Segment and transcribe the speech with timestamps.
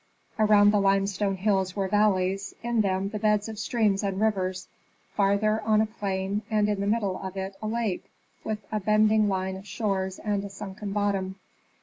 [0.39, 4.67] Around the limestone hills were valleys, in them the beds of streams and rivers,
[5.13, 8.05] farther on a plain, and in the middle of it a lake
[8.43, 11.35] with a bending line of shores and a sunken bottom.